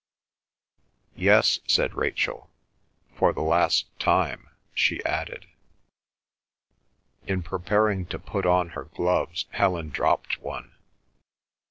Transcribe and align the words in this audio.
"Yes," 1.15 1.59
said 1.67 1.93
Rachel. 1.93 2.49
"For 3.13 3.33
the 3.33 3.43
last 3.43 3.85
time," 3.99 4.49
she 4.73 5.05
added. 5.05 5.45
In 7.27 7.43
preparing 7.43 8.07
to 8.07 8.17
put 8.17 8.47
on 8.47 8.69
her 8.69 8.85
gloves, 8.85 9.45
Helen 9.51 9.89
dropped 9.89 10.41
one. 10.41 10.73